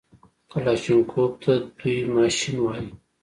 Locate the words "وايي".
2.65-2.87